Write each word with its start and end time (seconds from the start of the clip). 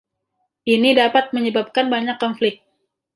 Ini 0.73 0.89
dapat 1.01 1.25
menyebabkan 1.35 1.85
banyak 1.93 2.15
konflik. 2.23 2.55